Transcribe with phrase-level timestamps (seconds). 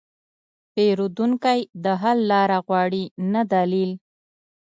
[0.73, 3.03] پیرودونکی د حل لاره غواړي،
[3.33, 3.91] نه دلیل.